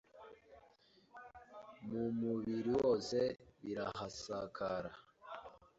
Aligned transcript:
mu 1.89 2.03
mubiri 2.19 2.71
wose 2.81 3.17
birahasakara 3.63 4.91